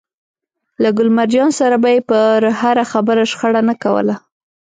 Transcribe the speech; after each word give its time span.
له 0.81 0.89
ګل 0.97 1.09
مرجان 1.17 1.49
سره 1.59 1.75
به 1.83 1.89
يې 1.95 2.01
پر 2.09 2.37
هره 2.61 2.83
خبره 2.91 3.23
شخړه 3.31 3.61
نه 3.69 3.75
کوله. 3.83 4.15